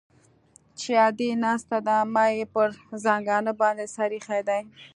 [0.79, 2.69] چې ادې ناسته ده ما يې پر
[3.03, 4.61] زنګانه باندې سر ايښى دى.